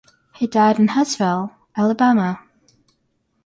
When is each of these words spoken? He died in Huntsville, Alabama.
He 0.33 0.47
died 0.47 0.79
in 0.79 0.87
Huntsville, 0.87 1.51
Alabama. 1.77 2.41